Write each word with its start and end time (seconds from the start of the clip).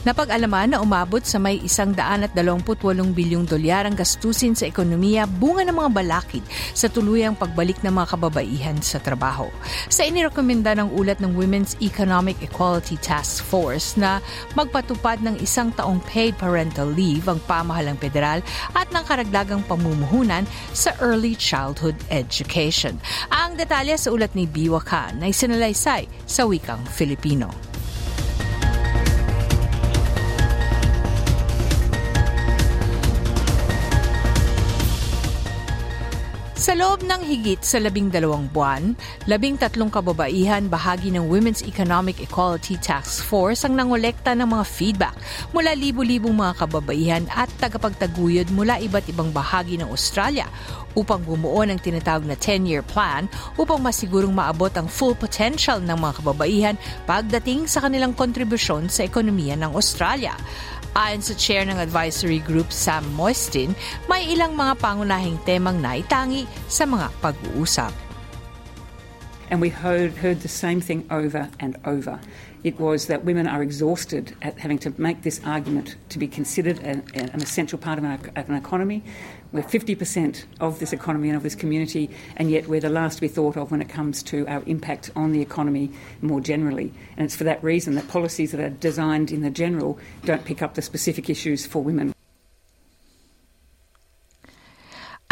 Napag-alaman 0.00 0.72
na 0.72 0.80
umabot 0.80 1.20
sa 1.20 1.36
may 1.36 1.60
isang 1.60 1.92
daan 1.92 2.24
at 2.24 2.32
dalawamputwalong 2.32 3.12
bilyong 3.12 3.44
dolyar 3.44 3.84
ang 3.84 3.92
gastusin 3.92 4.56
sa 4.56 4.64
ekonomiya 4.64 5.28
bunga 5.28 5.60
ng 5.68 5.76
mga 5.76 5.90
balakid 5.92 6.40
sa 6.72 6.88
tuluyang 6.88 7.36
pagbalik 7.36 7.76
ng 7.84 7.92
mga 7.92 8.16
kababaihan 8.16 8.80
sa 8.80 8.96
trabaho. 8.96 9.52
Sa 9.92 10.08
inirekomenda 10.08 10.72
ng 10.72 10.96
ulat 10.96 11.20
ng 11.20 11.36
Women's 11.36 11.76
Economic 11.84 12.40
Equality 12.40 12.96
Task 13.04 13.44
Force 13.44 14.00
na 14.00 14.24
magpatupad 14.56 15.20
ng 15.20 15.36
isang 15.36 15.68
taong 15.76 16.00
paid 16.08 16.32
parental 16.40 16.88
leave 16.88 17.28
ang 17.28 17.36
pamahalang 17.44 18.00
federal 18.00 18.40
at 18.72 18.88
ng 18.88 19.04
karagdagang 19.04 19.60
pamumuhunan 19.68 20.48
sa 20.72 20.96
early 21.04 21.36
childhood 21.36 21.96
education. 22.08 22.96
Ang 23.28 23.60
detalye 23.60 24.00
sa 24.00 24.08
ulat 24.08 24.32
ni 24.32 24.48
Biwa 24.48 24.80
Khan 24.80 25.20
ay 25.20 25.36
sinalaysay 25.36 26.08
sa 26.24 26.48
wikang 26.48 26.80
Filipino. 26.88 27.69
Sa 36.60 36.76
loob 36.76 37.08
ng 37.08 37.24
higit 37.24 37.56
sa 37.64 37.80
labing 37.80 38.12
dalawang 38.12 38.44
buwan, 38.52 38.92
labing 39.24 39.56
tatlong 39.56 39.88
kababaihan 39.88 40.68
bahagi 40.68 41.08
ng 41.08 41.24
Women's 41.24 41.64
Economic 41.64 42.20
Equality 42.20 42.76
Task 42.76 43.24
Force 43.24 43.64
ang 43.64 43.80
nangolekta 43.80 44.36
ng 44.36 44.44
mga 44.44 44.64
feedback 44.68 45.16
mula 45.56 45.72
libu-libong 45.72 46.36
mga 46.36 46.60
kababaihan 46.60 47.24
at 47.32 47.48
tagapagtaguyod 47.64 48.52
mula 48.52 48.76
iba't 48.76 49.08
ibang 49.08 49.32
bahagi 49.32 49.80
ng 49.80 49.88
Australia 49.88 50.44
upang 50.92 51.24
bumuo 51.24 51.64
ng 51.64 51.80
tinatawag 51.80 52.28
na 52.28 52.36
10-year 52.36 52.84
plan 52.92 53.24
upang 53.56 53.80
masigurong 53.80 54.36
maabot 54.36 54.68
ang 54.76 54.84
full 54.84 55.16
potential 55.16 55.80
ng 55.80 55.96
mga 55.96 56.20
kababaihan 56.20 56.76
pagdating 57.08 57.64
sa 57.72 57.80
kanilang 57.88 58.12
kontribusyon 58.12 58.92
sa 58.92 59.00
ekonomiya 59.08 59.56
ng 59.56 59.72
Australia. 59.72 60.36
Ayon 60.90 61.22
sa 61.22 61.38
chair 61.38 61.62
ng 61.70 61.78
advisory 61.78 62.42
group 62.42 62.74
Sam 62.74 63.06
Moistin, 63.14 63.78
may 64.10 64.26
ilang 64.26 64.58
mga 64.58 64.74
pangunahing 64.82 65.38
temang 65.46 65.78
naitangi 65.78 66.50
sa 66.66 66.82
mga 66.82 67.06
pag-uusap. 67.22 67.94
And 69.54 69.62
we 69.62 69.70
heard, 69.70 70.18
heard 70.18 70.42
the 70.42 70.50
same 70.50 70.82
thing 70.82 71.06
over 71.06 71.46
and 71.62 71.78
over. 71.86 72.18
It 72.62 72.78
was 72.78 73.06
that 73.06 73.24
women 73.24 73.46
are 73.46 73.62
exhausted 73.62 74.36
at 74.42 74.58
having 74.58 74.78
to 74.80 74.92
make 74.98 75.22
this 75.22 75.40
argument 75.44 75.96
to 76.10 76.18
be 76.18 76.28
considered 76.28 76.78
an, 76.80 77.02
an 77.14 77.40
essential 77.40 77.78
part 77.78 77.98
of 77.98 78.04
an, 78.04 78.20
an 78.36 78.54
economy. 78.54 79.02
We're 79.52 79.62
50% 79.62 80.44
of 80.60 80.78
this 80.78 80.92
economy 80.92 81.28
and 81.28 81.36
of 81.36 81.42
this 81.42 81.54
community, 81.54 82.10
and 82.36 82.50
yet 82.50 82.68
we're 82.68 82.80
the 82.80 82.90
last 82.90 83.16
to 83.16 83.20
be 83.22 83.28
thought 83.28 83.56
of 83.56 83.70
when 83.70 83.80
it 83.80 83.88
comes 83.88 84.22
to 84.24 84.46
our 84.46 84.62
impact 84.66 85.10
on 85.16 85.32
the 85.32 85.40
economy 85.40 85.90
more 86.20 86.40
generally. 86.40 86.92
And 87.16 87.24
it's 87.24 87.34
for 87.34 87.44
that 87.44 87.64
reason 87.64 87.94
that 87.94 88.08
policies 88.08 88.52
that 88.52 88.60
are 88.60 88.68
designed 88.68 89.32
in 89.32 89.40
the 89.40 89.50
general 89.50 89.98
don't 90.24 90.44
pick 90.44 90.60
up 90.60 90.74
the 90.74 90.82
specific 90.82 91.30
issues 91.30 91.66
for 91.66 91.82
women. 91.82 92.12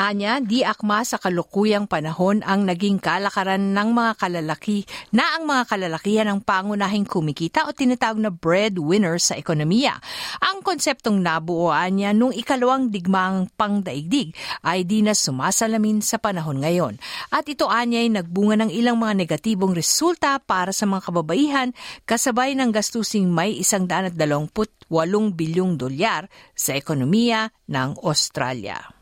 Anya, 0.09 0.41
di 0.41 0.65
akma 0.65 1.05
sa 1.05 1.21
kalukuyang 1.21 1.85
panahon 1.85 2.41
ang 2.41 2.65
naging 2.65 2.97
kalakaran 2.97 3.77
ng 3.77 3.93
mga 3.93 4.17
kalalaki 4.17 4.89
na 5.13 5.37
ang 5.37 5.45
mga 5.45 5.69
kalalakihan 5.69 6.33
ang 6.33 6.41
pangunahing 6.41 7.05
kumikita 7.05 7.69
o 7.69 7.77
tinatawag 7.77 8.17
na 8.17 8.33
breadwinner 8.33 9.21
sa 9.21 9.37
ekonomiya. 9.37 10.01
Ang 10.41 10.65
konseptong 10.65 11.21
nabuoan 11.21 12.01
niya 12.01 12.17
nung 12.17 12.33
ikalawang 12.33 12.89
digmaang 12.89 13.53
pangdaigdig 13.53 14.33
ay 14.65 14.89
di 14.89 15.05
na 15.05 15.13
sumasalamin 15.13 16.01
sa 16.01 16.17
panahon 16.17 16.65
ngayon. 16.65 16.97
At 17.29 17.45
ito 17.45 17.69
anya 17.69 18.01
ay 18.01 18.09
nagbunga 18.09 18.65
ng 18.65 18.73
ilang 18.73 18.97
mga 18.97 19.13
negatibong 19.13 19.77
resulta 19.77 20.41
para 20.41 20.73
sa 20.73 20.89
mga 20.89 21.05
kababaihan 21.05 21.77
kasabay 22.09 22.57
ng 22.57 22.73
gastusing 22.73 23.29
may 23.29 23.61
isang 23.61 23.85
daan 23.85 24.09
at 24.09 24.17
dalawamput 24.17 24.73
walong 24.89 25.37
bilyong 25.37 25.77
dolyar 25.77 26.33
sa 26.57 26.73
ekonomiya 26.73 27.53
ng 27.69 28.01
Australia. 28.01 28.98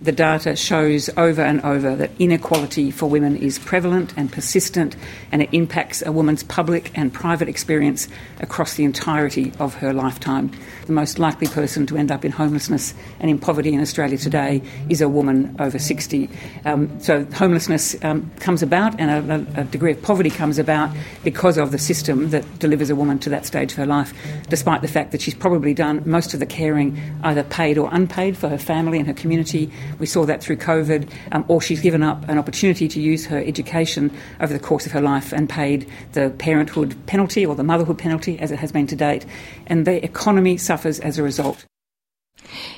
The 0.00 0.12
data 0.12 0.54
shows 0.54 1.10
over 1.16 1.42
and 1.42 1.60
over 1.62 1.96
that 1.96 2.12
inequality 2.20 2.92
for 2.92 3.10
women 3.10 3.34
is 3.34 3.58
prevalent 3.58 4.14
and 4.16 4.30
persistent, 4.30 4.94
and 5.32 5.42
it 5.42 5.48
impacts 5.50 6.02
a 6.06 6.12
woman's 6.12 6.44
public 6.44 6.96
and 6.96 7.12
private 7.12 7.48
experience 7.48 8.06
across 8.38 8.74
the 8.74 8.84
entirety 8.84 9.52
of 9.58 9.74
her 9.74 9.92
lifetime. 9.92 10.52
The 10.86 10.92
most 10.92 11.18
likely 11.18 11.48
person 11.48 11.84
to 11.86 11.96
end 11.96 12.12
up 12.12 12.24
in 12.24 12.30
homelessness 12.30 12.94
and 13.18 13.28
in 13.28 13.40
poverty 13.40 13.74
in 13.74 13.80
Australia 13.80 14.16
today 14.18 14.62
is 14.88 15.00
a 15.00 15.08
woman 15.08 15.56
over 15.58 15.80
60. 15.80 16.30
Um, 16.64 17.00
so, 17.00 17.24
homelessness 17.34 17.96
um, 18.04 18.30
comes 18.38 18.62
about 18.62 19.00
and 19.00 19.32
a, 19.32 19.62
a 19.62 19.64
degree 19.64 19.90
of 19.90 20.00
poverty 20.00 20.30
comes 20.30 20.60
about 20.60 20.96
because 21.24 21.58
of 21.58 21.72
the 21.72 21.78
system 21.78 22.30
that 22.30 22.60
delivers 22.60 22.88
a 22.88 22.94
woman 22.94 23.18
to 23.18 23.30
that 23.30 23.46
stage 23.46 23.72
of 23.72 23.78
her 23.78 23.86
life, 23.86 24.14
despite 24.48 24.80
the 24.80 24.86
fact 24.86 25.10
that 25.10 25.20
she's 25.20 25.34
probably 25.34 25.74
done 25.74 26.04
most 26.06 26.34
of 26.34 26.38
the 26.38 26.46
caring 26.46 26.96
either 27.24 27.42
paid 27.42 27.76
or 27.76 27.88
unpaid 27.90 28.36
for 28.36 28.48
her 28.48 28.58
family 28.58 28.98
and 28.98 29.08
her 29.08 29.14
community 29.14 29.68
we 29.98 30.06
saw 30.06 30.24
that 30.26 30.42
through 30.42 30.56
COVID, 30.56 31.10
um, 31.32 31.44
or 31.48 31.60
she's 31.60 31.80
given 31.80 32.02
up 32.02 32.28
an 32.28 32.38
opportunity 32.38 32.88
to 32.88 33.00
use 33.00 33.26
her 33.26 33.38
education 33.38 34.10
over 34.40 34.52
the 34.52 34.58
course 34.58 34.86
of 34.86 34.92
her 34.92 35.00
life 35.00 35.32
and 35.32 35.48
paid 35.48 35.88
the 36.12 36.30
parenthood 36.38 36.94
penalty 37.06 37.44
or 37.44 37.54
the 37.54 37.64
motherhood 37.64 37.98
penalty, 37.98 38.38
as 38.38 38.50
it 38.50 38.58
has 38.58 38.72
been 38.72 38.86
to 38.86 38.96
date. 38.96 39.26
And 39.66 39.86
the 39.86 40.02
economy 40.04 40.56
suffers 40.56 41.00
as 41.00 41.18
a 41.18 41.22
result. 41.22 41.64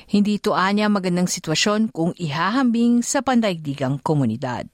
Hindi 0.09 0.41
ito 0.41 0.51
anya 0.51 0.91
magandang 0.91 1.29
sitwasyon 1.29 1.93
kung 1.93 2.11
ihahambing 2.17 3.05
sa 3.05 3.21
pandaigdigang 3.23 4.01
komunidad. 4.03 4.67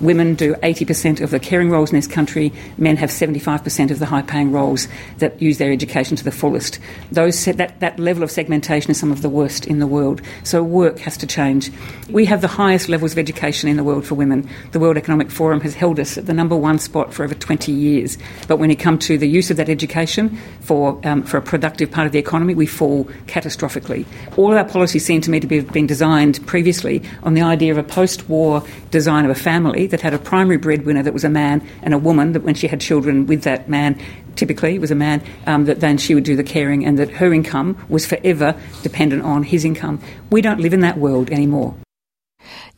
Women 0.00 0.36
do 0.36 0.54
80% 0.54 1.20
of 1.20 1.30
the 1.30 1.40
caring 1.40 1.70
roles 1.70 1.90
in 1.90 1.96
this 1.96 2.06
country. 2.06 2.52
Men 2.76 2.96
have 2.96 3.10
75% 3.10 3.90
of 3.90 3.98
the 3.98 4.06
high 4.06 4.22
paying 4.22 4.52
roles 4.52 4.86
that 5.18 5.40
use 5.42 5.58
their 5.58 5.72
education 5.72 6.16
to 6.16 6.22
the 6.22 6.30
fullest. 6.30 6.78
Those, 7.10 7.44
that, 7.46 7.80
that 7.80 7.98
level 7.98 8.22
of 8.22 8.30
segmentation 8.30 8.92
is 8.92 9.00
some 9.00 9.10
of 9.10 9.22
the 9.22 9.28
worst 9.28 9.66
in 9.66 9.80
the 9.80 9.88
world. 9.88 10.22
So 10.44 10.62
work 10.62 11.00
has 11.00 11.16
to 11.16 11.26
change. 11.26 11.72
We 12.10 12.24
have 12.26 12.42
the 12.42 12.48
highest 12.48 12.88
levels 12.88 13.12
of 13.12 13.18
education 13.18 13.68
in 13.68 13.76
the 13.76 13.82
world 13.82 14.06
for 14.06 14.14
women. 14.14 14.48
The 14.70 14.78
World 14.78 14.96
Economic 14.96 15.32
Forum 15.32 15.60
has 15.62 15.74
held 15.74 15.98
us 15.98 16.16
at 16.16 16.26
the 16.26 16.32
number 16.32 16.56
one 16.56 16.78
spot 16.78 17.12
for 17.12 17.24
over 17.24 17.34
20 17.34 17.72
years. 17.72 18.18
But 18.46 18.58
when 18.58 18.70
it 18.70 18.76
comes 18.76 19.04
to 19.06 19.18
the 19.18 19.28
use 19.28 19.50
of 19.50 19.56
that 19.56 19.68
education 19.68 20.38
for, 20.60 21.00
um, 21.04 21.24
for 21.24 21.38
a 21.38 21.42
productive 21.42 21.90
part 21.90 22.06
of 22.06 22.12
the 22.12 22.20
economy, 22.20 22.54
we 22.54 22.66
fall 22.66 23.04
catastrophically. 23.26 24.06
All 24.36 24.52
of 24.52 24.58
our 24.58 24.64
policies 24.64 25.04
seem 25.04 25.20
to 25.22 25.30
me 25.30 25.40
to 25.40 25.46
be 25.48 25.60
being 25.60 25.88
designed 25.88 26.46
previously 26.46 27.02
on 27.24 27.34
the 27.34 27.42
idea 27.42 27.72
of 27.72 27.78
a 27.78 27.82
post 27.82 28.28
war 28.28 28.62
design 28.92 29.24
of 29.24 29.30
a 29.30 29.34
family 29.34 29.87
that 29.90 30.00
had 30.00 30.14
a 30.14 30.18
primary 30.18 30.56
breadwinner 30.58 31.02
that 31.02 31.12
was 31.12 31.24
a 31.24 31.28
man 31.28 31.62
and 31.82 31.94
a 31.94 31.98
woman 31.98 32.32
that 32.32 32.42
when 32.42 32.54
she 32.54 32.68
had 32.68 32.80
children 32.80 33.26
with 33.26 33.42
that 33.42 33.68
man, 33.68 33.98
typically 34.36 34.78
was 34.78 34.90
a 34.90 34.98
man, 34.98 35.22
um, 35.46 35.66
that 35.66 35.80
then 35.80 35.98
she 35.98 36.14
would 36.14 36.24
do 36.24 36.36
the 36.36 36.44
caring 36.46 36.86
and 36.86 36.98
that 36.98 37.10
her 37.18 37.32
income 37.32 37.76
was 37.88 38.06
forever 38.06 38.54
dependent 38.82 39.22
on 39.22 39.42
his 39.42 39.64
income. 39.64 40.00
We 40.30 40.40
don't 40.40 40.60
live 40.60 40.72
in 40.72 40.80
that 40.80 40.98
world 40.98 41.30
anymore. 41.30 41.74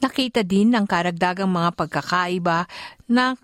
Nakita 0.01 0.41
din 0.49 0.73
ng 0.73 0.89
karagdagang 0.89 1.53
mga 1.53 1.77
pagkakaiba 1.77 2.65
na 3.05 3.37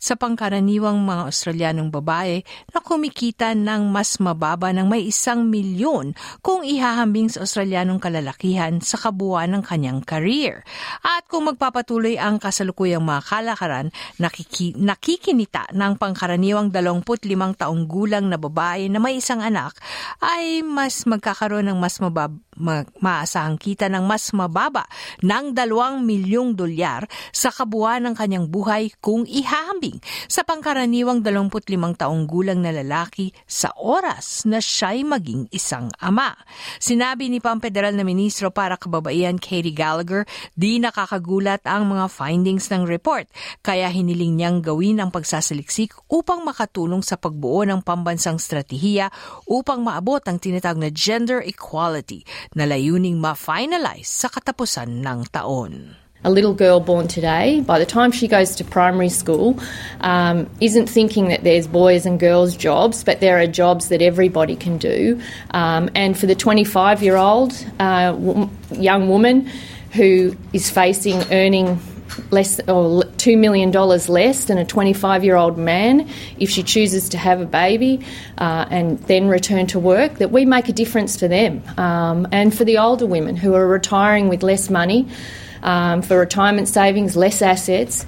sa 0.00 0.16
pangkaraniwang 0.16 0.96
mga 1.04 1.28
Australianong 1.28 1.92
babae 1.92 2.40
na 2.72 2.80
kumikita 2.80 3.52
ng 3.52 3.92
mas 3.92 4.16
mababa 4.16 4.72
ng 4.72 4.88
may 4.88 5.04
isang 5.04 5.44
milyon 5.44 6.16
kung 6.40 6.64
ihahambing 6.64 7.28
sa 7.28 7.44
Australianong 7.44 8.00
kalalakihan 8.00 8.80
sa 8.80 8.96
kabuuan 8.96 9.52
ng 9.52 9.62
kanyang 9.62 10.00
career. 10.00 10.64
At 11.04 11.28
kung 11.28 11.52
magpapatuloy 11.52 12.16
ang 12.16 12.40
kasalukuyang 12.40 13.04
mga 13.04 13.22
kalakaran, 13.28 13.92
nakiki- 14.16 14.74
nakikinita 14.80 15.68
ng 15.76 16.00
pangkaraniwang 16.00 16.72
25 16.72 17.60
taong 17.60 17.84
gulang 17.84 18.32
na 18.32 18.40
babae 18.40 18.88
na 18.88 18.96
may 18.96 19.20
isang 19.20 19.44
anak 19.44 19.76
ay 20.24 20.64
mas 20.64 21.04
magkakaroon 21.04 21.68
ng 21.68 21.76
mas 21.76 22.00
mababa 22.00 22.32
ma- 22.60 22.86
maasahang 23.00 23.56
kita 23.56 23.88
ng 23.88 24.04
mas 24.04 24.30
mababa 24.36 24.84
ng 25.24 25.56
2 25.56 25.64
milyong 26.04 26.52
dolyar 26.54 27.08
sa 27.32 27.48
kabuuan 27.48 28.04
ng 28.04 28.14
kanyang 28.14 28.46
buhay 28.46 28.92
kung 29.00 29.24
ihahambing 29.24 29.98
sa 30.28 30.44
pangkaraniwang 30.44 31.24
25 31.24 31.96
taong 31.96 32.28
gulang 32.28 32.60
na 32.60 32.70
lalaki 32.70 33.32
sa 33.48 33.72
oras 33.80 34.44
na 34.44 34.60
siya'y 34.60 35.02
maging 35.02 35.48
isang 35.50 35.88
ama. 35.98 36.36
Sinabi 36.76 37.32
ni 37.32 37.40
Pampederal 37.40 37.96
na 37.96 38.04
Ministro 38.04 38.52
para 38.52 38.76
Kababaihan 38.76 39.40
Katie 39.40 39.72
Gallagher, 39.72 40.28
di 40.52 40.76
nakakagulat 40.76 41.64
ang 41.64 41.88
mga 41.88 42.06
findings 42.12 42.68
ng 42.68 42.84
report, 42.84 43.26
kaya 43.64 43.88
hiniling 43.88 44.36
niyang 44.36 44.60
gawin 44.60 45.00
ang 45.00 45.08
pagsasaliksik 45.08 45.96
upang 46.12 46.44
makatulong 46.44 47.00
sa 47.00 47.16
pagbuo 47.16 47.64
ng 47.64 47.80
pambansang 47.80 48.36
strategiya 48.36 49.08
upang 49.48 49.80
maabot 49.80 50.20
ang 50.26 50.36
tinatawag 50.36 50.78
na 50.78 50.90
gender 50.90 51.40
equality 51.40 52.26
na 52.54 52.66
layuning 52.66 53.22
ma-finalize 53.22 54.10
sa 54.10 54.26
katapusan 54.26 55.06
ng 55.06 55.26
taon. 55.30 55.94
A 56.22 56.30
little 56.30 56.52
girl 56.52 56.80
born 56.80 57.08
today, 57.08 57.60
by 57.64 57.78
the 57.78 57.86
time 57.86 58.12
she 58.12 58.28
goes 58.28 58.54
to 58.56 58.64
primary 58.64 59.08
school, 59.08 59.56
um, 60.02 60.50
isn't 60.60 60.86
thinking 60.86 61.28
that 61.28 61.44
there's 61.44 61.66
boys 61.66 62.04
and 62.04 62.20
girls 62.20 62.56
jobs, 62.56 63.04
but 63.04 63.20
there 63.20 63.40
are 63.40 63.46
jobs 63.46 63.88
that 63.88 64.02
everybody 64.02 64.54
can 64.54 64.76
do. 64.76 65.18
Um, 65.52 65.88
and 65.94 66.18
for 66.18 66.26
the 66.26 66.34
25 66.34 67.02
year 67.02 67.16
old 67.16 67.56
uh, 67.78 68.12
young 68.76 69.08
woman 69.08 69.48
who 69.92 70.36
is 70.52 70.68
facing 70.68 71.22
earning 71.32 71.80
less 72.30 72.60
or 72.68 73.04
two 73.16 73.36
million 73.36 73.70
dollars 73.70 74.08
less 74.08 74.46
than 74.46 74.58
a 74.58 74.64
25 74.64 75.24
year 75.24 75.36
old 75.36 75.58
man 75.58 76.08
if 76.38 76.50
she 76.50 76.62
chooses 76.62 77.08
to 77.08 77.18
have 77.18 77.40
a 77.40 77.46
baby 77.46 78.00
uh, 78.38 78.66
and 78.70 78.98
then 79.00 79.28
return 79.28 79.66
to 79.66 79.78
work 79.78 80.14
that 80.18 80.30
we 80.30 80.44
make 80.44 80.68
a 80.68 80.72
difference 80.72 81.18
for 81.18 81.28
them 81.28 81.62
um, 81.76 82.26
and 82.32 82.56
for 82.56 82.64
the 82.64 82.78
older 82.78 83.06
women 83.06 83.36
who 83.36 83.54
are 83.54 83.66
retiring 83.66 84.28
with 84.28 84.42
less 84.42 84.70
money 84.70 85.06
um, 85.62 86.02
for 86.02 86.18
retirement 86.18 86.68
savings 86.68 87.16
less 87.16 87.42
assets 87.42 88.06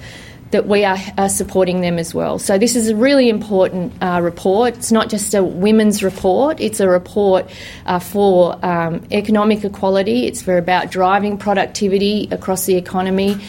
that 0.53 0.67
we 0.67 0.85
are, 0.85 0.99
are, 1.17 1.29
supporting 1.29 1.81
them 1.81 1.97
as 1.97 2.13
well. 2.13 2.37
So, 2.37 2.59
this 2.59 2.75
is 2.75 2.87
a 2.87 2.95
really 2.95 3.27
important 3.27 3.91
uh, 4.01 4.21
report. 4.21 4.77
It's 4.77 4.91
not 4.91 5.09
just 5.09 5.33
a 5.33 5.43
women's 5.43 6.03
report, 6.03 6.61
it's 6.61 6.79
a 6.79 6.87
report 6.87 7.49
uh, 7.87 7.99
for 7.99 8.63
um, 8.63 9.03
economic 9.11 9.65
equality. 9.65 10.27
It's 10.27 10.43
for 10.43 10.57
about 10.57 10.91
driving 10.91 11.39
productivity 11.39 12.29
across 12.31 12.65
the 12.65 12.75
economy 12.75 13.41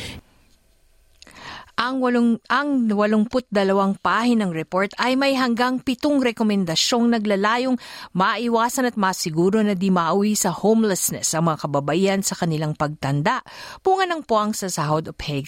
Ang, 1.75 1.99
walong, 1.99 2.38
ang 2.47 2.87
82 2.87 3.50
pahinang 3.99 4.55
report 4.55 4.94
ay 4.94 5.19
may 5.19 5.35
hanggang 5.35 5.82
pitong 5.82 6.23
rekomendasyong 6.23 7.11
naglalayong 7.11 7.75
maiwasan 8.15 8.87
at 8.87 8.94
masiguro 8.94 9.59
na 9.59 9.75
di 9.75 9.91
mauwi 9.91 10.38
sa 10.38 10.55
homelessness 10.55 11.35
ang 11.35 11.50
mga 11.50 11.67
kababaihan 11.67 12.23
sa 12.23 12.38
kanilang 12.38 12.79
pagtanda, 12.79 13.43
punga 13.82 14.06
ng 14.06 14.23
puwang 14.23 14.55
sa 14.55 14.71
sahod 14.71 15.11
o 15.11 15.12
pay 15.19 15.43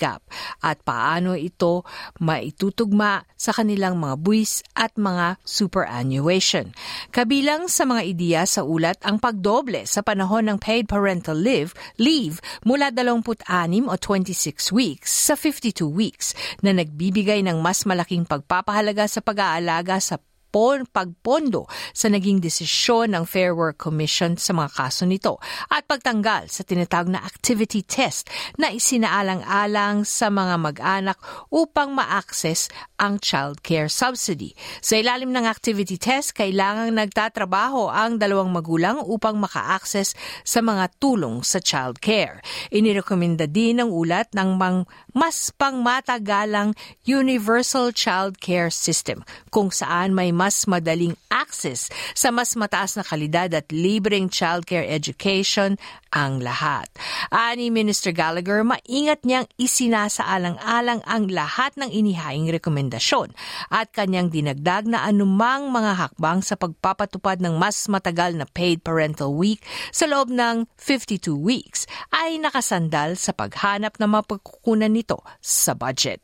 at 0.66 0.82
paano 0.82 1.38
ito 1.38 1.86
maitutugma 2.18 3.22
sa 3.38 3.54
kanilang 3.54 3.94
mga 3.94 4.18
buwis 4.18 4.66
at 4.74 4.98
mga 4.98 5.38
superannuation. 5.46 6.74
Kabilang 7.14 7.70
sa 7.70 7.86
mga 7.86 8.02
ideya 8.02 8.42
sa 8.50 8.66
ulat 8.66 8.98
ang 9.06 9.22
pagdoble 9.22 9.86
sa 9.86 10.02
panahon 10.02 10.50
ng 10.50 10.58
paid 10.58 10.90
parental 10.90 11.38
leave, 11.38 11.70
leave 12.02 12.42
mula 12.66 12.90
26 12.90 13.86
o 13.86 13.94
26 13.94 14.74
weeks 14.74 15.10
sa 15.14 15.38
52 15.38 15.86
weeks 15.86 16.15
weeks 16.16 16.32
na 16.64 16.72
nagbibigay 16.72 17.44
ng 17.44 17.60
mas 17.60 17.84
malaking 17.84 18.24
pagpapahalaga 18.24 19.04
sa 19.04 19.20
pag-aalaga 19.20 20.00
sa 20.00 20.16
pon, 20.48 20.86
pagpondo 20.88 21.66
sa 21.92 22.08
naging 22.08 22.40
desisyon 22.40 23.12
ng 23.12 23.24
Fair 23.26 23.52
Work 23.52 23.80
Commission 23.80 24.38
sa 24.38 24.54
mga 24.54 24.70
kaso 24.72 25.04
nito 25.04 25.42
at 25.68 25.84
pagtanggal 25.84 26.48
sa 26.48 26.62
tinatawag 26.62 27.10
na 27.12 27.22
activity 27.22 27.82
test 27.82 28.30
na 28.56 28.72
isinaalang-alang 28.72 30.06
sa 30.06 30.30
mga 30.30 30.54
mag-anak 30.56 31.18
upang 31.50 31.92
ma-access 31.92 32.70
ang 32.96 33.20
child 33.20 33.60
care 33.60 33.90
subsidy. 33.92 34.56
Sa 34.80 34.96
ilalim 34.96 35.32
ng 35.32 35.44
activity 35.44 36.00
test, 36.00 36.32
kailangang 36.32 36.96
nagtatrabaho 36.96 37.92
ang 37.92 38.16
dalawang 38.16 38.52
magulang 38.52 39.00
upang 39.04 39.36
maka-access 39.36 40.16
sa 40.42 40.60
mga 40.64 40.88
tulong 40.96 41.44
sa 41.44 41.60
child 41.60 42.00
care. 42.00 42.40
Inirekomenda 42.72 43.44
din 43.48 43.80
ng 43.80 43.90
ulat 43.92 44.32
ng 44.32 44.56
mang 44.56 44.88
mas 45.16 45.48
pangmatagalang 45.56 46.76
universal 47.08 47.88
child 47.88 48.36
care 48.36 48.68
system 48.68 49.24
kung 49.48 49.72
saan 49.72 50.12
may 50.12 50.28
mas 50.36 50.68
madaling 50.68 51.16
access 51.32 51.88
sa 52.12 52.28
mas 52.28 52.52
mataas 52.52 53.00
na 53.00 53.04
kalidad 53.08 53.48
at 53.56 53.72
libreng 53.72 54.28
childcare 54.28 54.84
education 54.84 55.80
ang 56.12 56.44
lahat. 56.44 56.88
Ani 57.32 57.72
Minister 57.72 58.12
Gallagher, 58.12 58.60
maingat 58.64 59.24
niyang 59.24 59.48
isinasaalang-alang 59.56 61.00
ang 61.04 61.28
lahat 61.32 61.76
ng 61.80 61.88
inihaing 61.88 62.48
rekomendasyon 62.52 63.32
at 63.72 63.92
kanyang 63.96 64.28
dinagdag 64.28 64.84
na 64.88 65.04
anumang 65.08 65.72
mga 65.72 65.92
hakbang 65.96 66.44
sa 66.44 66.56
pagpapatupad 66.56 67.40
ng 67.40 67.56
mas 67.56 67.88
matagal 67.88 68.36
na 68.36 68.44
paid 68.44 68.84
parental 68.84 69.32
week 69.32 69.64
sa 69.92 70.04
loob 70.04 70.28
ng 70.28 70.68
52 70.76 71.32
weeks 71.32 71.88
ay 72.12 72.36
nakasandal 72.36 73.16
sa 73.16 73.32
paghanap 73.32 73.96
ng 73.96 74.10
mapagkukunan 74.10 74.92
nito 74.92 75.20
sa 75.40 75.72
budget. 75.72 76.20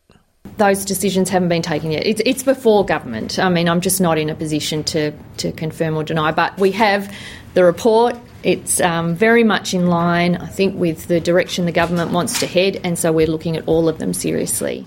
Those 0.59 0.85
decisions 0.85 1.31
haven't 1.31 1.49
been 1.49 1.63
taken 1.63 1.91
yet. 1.91 2.07
It's, 2.07 2.23
it's 2.25 2.43
before 2.43 2.85
government. 2.85 3.39
I 3.39 3.49
mean, 3.49 3.69
I'm 3.69 3.81
just 3.81 4.01
not 4.01 4.19
in 4.19 4.31
a 4.31 4.35
position 4.35 4.85
to, 4.93 5.13
to 5.39 5.53
confirm 5.53 5.97
or 5.97 6.05
deny, 6.05 6.33
but 6.33 6.59
we 6.59 6.73
have 6.73 7.15
the 7.55 7.65
report. 7.65 8.17
It's 8.43 8.81
um, 8.81 9.15
very 9.15 9.45
much 9.45 9.73
in 9.73 9.87
line, 9.87 10.37
I 10.37 10.47
think, 10.47 10.75
with 10.77 11.07
the 11.07 11.21
direction 11.21 11.65
the 11.65 11.73
government 11.73 12.11
wants 12.11 12.41
to 12.41 12.47
head, 12.47 12.81
and 12.83 12.99
so 12.99 13.13
we're 13.13 13.31
looking 13.31 13.57
at 13.57 13.67
all 13.67 13.89
of 13.89 13.99
them 13.99 14.13
seriously. 14.13 14.87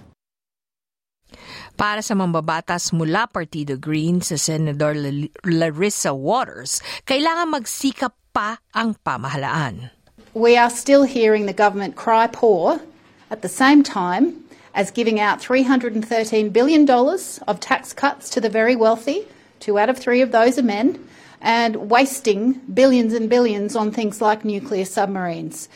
Para 1.76 2.00
sa 2.00 2.16
mambabatas 2.16 2.96
mula 2.96 3.28
Partido 3.28 3.76
Green 3.76 4.24
sa 4.24 4.40
Senator 4.40 4.96
Larissa 5.44 6.16
Waters, 6.16 6.80
kailangan 7.04 7.52
magsikap 7.52 8.16
pa 8.32 8.64
ang 8.72 8.96
pamahalaan. 9.04 9.92
We 10.32 10.56
are 10.56 10.72
still 10.72 11.04
hearing 11.04 11.48
the 11.48 11.56
government 11.56 12.00
cry 12.00 12.28
poor 12.28 12.80
at 13.28 13.44
the 13.44 13.52
same 13.52 13.84
time 13.84 14.45
as 14.76 14.92
giving 14.92 15.20
out 15.20 15.40
$313 15.40 16.04
billion 16.52 16.84
of 16.86 17.60
tax 17.60 17.94
cuts 17.96 18.30
to 18.30 18.40
the 18.44 18.52
very 18.52 18.76
wealthy, 18.76 19.26
two 19.64 19.80
out 19.80 19.90
of 19.90 19.98
three 19.98 20.22
of 20.22 20.32
those 20.36 20.60
are 20.60 20.68
men, 20.68 21.00
and 21.40 21.90
wasting 21.90 22.60
billions 22.76 23.14
and 23.14 23.30
billions 23.30 23.76
on 23.76 23.90
things 23.90 24.22
like 24.22 24.44
nuclear 24.44 24.86
submarines. 24.86 25.70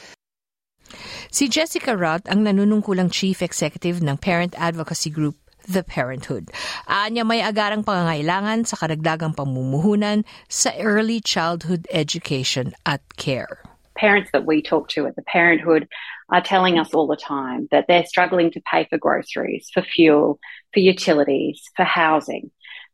Si 1.32 1.48
Jessica 1.48 1.96
Rudd 1.96 2.28
ang 2.28 2.44
nanunungkulang 2.44 3.14
chief 3.14 3.42
executive 3.42 4.04
ng 4.04 4.18
parent 4.18 4.58
advocacy 4.58 5.10
group 5.10 5.38
The 5.70 5.86
Parenthood. 5.86 6.50
Anya 6.90 7.22
may 7.22 7.46
agarang 7.46 7.86
pangangailangan 7.86 8.66
sa 8.66 8.82
karagdagang 8.82 9.38
pamumuhunan 9.38 10.26
sa 10.50 10.74
early 10.82 11.22
childhood 11.22 11.86
education 11.94 12.74
at 12.90 13.06
care. 13.22 13.62
Parents 14.00 14.30
that 14.32 14.46
we 14.46 14.62
talk 14.62 14.88
to 14.90 15.08
at 15.08 15.16
The 15.18 15.24
Parenthood 15.24 15.88
are 16.32 16.42
telling 16.42 16.80
us 16.80 16.94
all 16.94 17.08
the 17.08 17.18
time 17.18 17.68
that 17.72 17.86
they're 17.88 18.06
struggling 18.06 18.50
to 18.52 18.62
pay 18.62 18.88
for 18.90 18.98
groceries, 18.98 19.70
for 19.74 19.82
fuel, 19.82 20.40
for 20.74 20.80
utilities, 20.80 21.62
for 21.76 21.84
housing. 21.84 22.50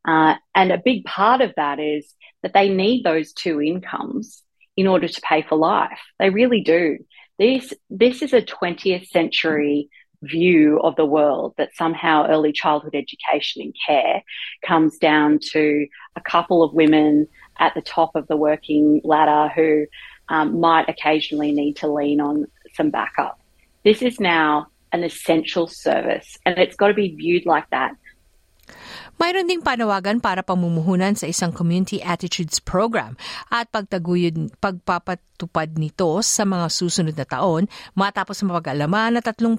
Uh, 0.08 0.36
and 0.56 0.72
a 0.72 0.82
big 0.84 1.04
part 1.04 1.42
of 1.42 1.54
that 1.58 1.80
is 1.80 2.12
that 2.42 2.54
they 2.54 2.70
need 2.70 3.04
those 3.04 3.34
two 3.34 3.62
incomes 3.62 4.42
in 4.76 4.88
order 4.88 5.08
to 5.08 5.22
pay 5.22 5.44
for 5.44 5.58
life. 5.58 6.00
They 6.18 6.32
really 6.32 6.62
do. 6.62 6.98
This, 7.38 7.72
this 7.90 8.24
is 8.24 8.34
a 8.34 8.42
20th 8.42 9.08
century 9.08 9.90
view 10.24 10.80
of 10.80 10.96
the 10.96 11.06
world 11.06 11.54
that 11.58 11.76
somehow 11.76 12.26
early 12.28 12.52
childhood 12.52 12.96
education 12.96 13.62
and 13.62 13.76
care 13.86 14.24
comes 14.66 14.98
down 14.98 15.40
to 15.52 15.88
a 16.16 16.22
couple 16.22 16.64
of 16.64 16.74
women 16.74 17.28
at 17.60 17.74
the 17.76 17.82
top 17.82 18.16
of 18.16 18.28
the 18.28 18.38
working 18.38 19.02
ladder 19.04 19.52
who 19.54 19.86
um, 20.30 20.60
might 20.60 20.90
occasionally 20.90 21.52
need 21.52 21.78
to 21.78 21.88
lean 21.88 22.20
on 22.20 22.48
some 22.74 22.90
backup. 22.90 23.40
This 23.84 24.02
is 24.02 24.20
now 24.20 24.68
an 24.92 25.04
essential 25.04 25.68
service 25.68 26.38
and 26.46 26.58
it's 26.58 26.76
got 26.76 26.88
to 26.88 26.98
be 26.98 27.14
viewed 27.16 27.46
like 27.46 27.70
that. 27.70 27.96
Mayroon 29.16 29.48
ding 29.48 29.64
panawagan 29.64 30.20
para 30.20 30.44
pamumuhunan 30.44 31.16
sa 31.16 31.24
isang 31.24 31.56
Community 31.56 32.04
Attitudes 32.04 32.60
Program 32.60 33.16
at 33.48 33.72
pagtaguyod 33.72 34.60
pagpapatupad 34.60 35.80
nito 35.80 36.20
sa 36.20 36.44
mga 36.44 36.68
susunod 36.68 37.16
na 37.16 37.24
taon 37.24 37.72
matapos 37.96 38.44
mapag-alaman 38.44 39.16
na 39.16 39.22
30% 39.24 39.56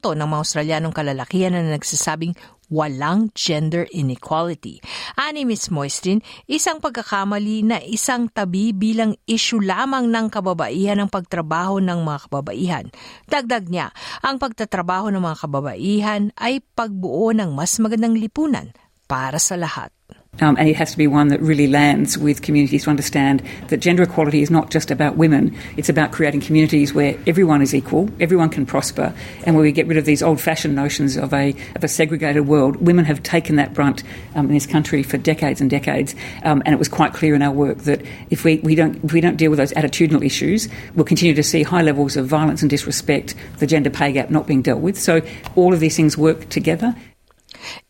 ng 0.00 0.28
mga 0.28 0.40
Australianong 0.40 0.94
kalalakihan 0.96 1.52
na 1.52 1.68
nagsasabing 1.68 2.32
walang 2.72 3.28
gender 3.36 3.84
inequality. 3.92 4.80
Ani 5.20 5.44
Ms. 5.44 5.68
Moistin, 5.68 6.24
isang 6.48 6.80
pagkakamali 6.80 7.60
na 7.68 7.78
isang 7.84 8.32
tabi 8.32 8.72
bilang 8.72 9.12
issue 9.28 9.60
lamang 9.60 10.08
ng 10.08 10.32
kababaihan 10.32 11.04
ang 11.04 11.12
pagtrabaho 11.12 11.76
ng 11.84 12.00
mga 12.00 12.18
kababaihan. 12.26 12.86
Dagdag 13.28 13.68
niya, 13.68 13.92
ang 14.24 14.40
pagtatrabaho 14.40 15.12
ng 15.12 15.20
mga 15.20 15.36
kababaihan 15.44 16.22
ay 16.40 16.64
pagbuo 16.72 17.36
ng 17.36 17.52
mas 17.52 17.76
magandang 17.76 18.16
lipunan 18.16 18.72
para 19.04 19.36
sa 19.36 19.60
lahat. 19.60 19.92
Um, 20.40 20.56
and 20.58 20.66
it 20.66 20.76
has 20.76 20.90
to 20.92 20.96
be 20.96 21.06
one 21.06 21.28
that 21.28 21.40
really 21.42 21.66
lands 21.66 22.16
with 22.16 22.40
communities 22.40 22.84
to 22.84 22.90
understand 22.90 23.42
that 23.68 23.76
gender 23.76 24.02
equality 24.02 24.40
is 24.40 24.50
not 24.50 24.70
just 24.70 24.90
about 24.90 25.18
women, 25.18 25.54
it's 25.76 25.90
about 25.90 26.10
creating 26.10 26.40
communities 26.40 26.94
where 26.94 27.16
everyone 27.26 27.60
is 27.60 27.74
equal, 27.74 28.08
everyone 28.18 28.48
can 28.48 28.64
prosper, 28.64 29.14
and 29.44 29.54
where 29.54 29.62
we 29.62 29.72
get 29.72 29.86
rid 29.86 29.98
of 29.98 30.06
these 30.06 30.22
old 30.22 30.40
fashioned 30.40 30.74
notions 30.74 31.18
of 31.18 31.34
a, 31.34 31.54
of 31.76 31.84
a 31.84 31.88
segregated 31.88 32.48
world. 32.48 32.76
Women 32.76 33.04
have 33.04 33.22
taken 33.22 33.56
that 33.56 33.74
brunt 33.74 34.04
um, 34.34 34.46
in 34.46 34.54
this 34.54 34.66
country 34.66 35.02
for 35.02 35.18
decades 35.18 35.60
and 35.60 35.68
decades, 35.68 36.14
um, 36.44 36.62
and 36.64 36.74
it 36.74 36.78
was 36.78 36.88
quite 36.88 37.12
clear 37.12 37.34
in 37.34 37.42
our 37.42 37.52
work 37.52 37.78
that 37.80 38.00
if 38.30 38.42
we, 38.42 38.58
we, 38.60 38.74
don't, 38.74 39.04
if 39.04 39.12
we 39.12 39.20
don't 39.20 39.36
deal 39.36 39.50
with 39.50 39.58
those 39.58 39.72
attitudinal 39.74 40.24
issues, 40.24 40.66
we'll 40.94 41.04
continue 41.04 41.34
to 41.34 41.42
see 41.42 41.62
high 41.62 41.82
levels 41.82 42.16
of 42.16 42.26
violence 42.26 42.62
and 42.62 42.70
disrespect, 42.70 43.34
the 43.58 43.66
gender 43.66 43.90
pay 43.90 44.10
gap 44.10 44.30
not 44.30 44.46
being 44.46 44.62
dealt 44.62 44.80
with. 44.80 44.98
So 44.98 45.20
all 45.56 45.74
of 45.74 45.80
these 45.80 45.94
things 45.94 46.16
work 46.16 46.48
together. 46.48 46.96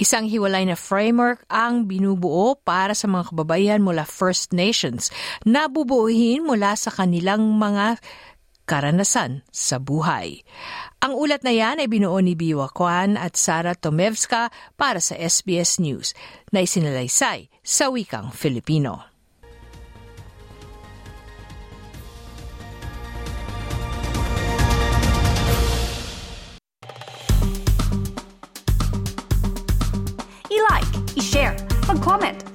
Isang 0.00 0.26
hiwalay 0.26 0.64
na 0.66 0.78
framework 0.78 1.44
ang 1.52 1.84
binubuo 1.86 2.56
para 2.60 2.96
sa 2.96 3.10
mga 3.10 3.32
kababaihan 3.32 3.82
mula 3.84 4.08
First 4.08 4.50
Nations 4.56 5.12
na 5.44 5.68
bubuuhin 5.68 6.46
mula 6.46 6.74
sa 6.74 6.88
kanilang 6.88 7.44
mga 7.58 8.00
karanasan 8.64 9.42
sa 9.50 9.76
buhay. 9.82 10.40
Ang 11.02 11.18
ulat 11.18 11.42
na 11.42 11.52
yan 11.52 11.82
ay 11.82 11.90
binuo 11.90 12.16
ni 12.22 12.38
Biwa 12.38 12.70
Kwan 12.70 13.18
at 13.18 13.34
Sara 13.34 13.74
Tomevska 13.74 14.54
para 14.78 15.02
sa 15.02 15.18
SBS 15.18 15.82
News 15.82 16.14
na 16.54 16.62
isinalaysay 16.62 17.50
sa 17.60 17.90
wikang 17.90 18.30
Filipino. 18.30 19.11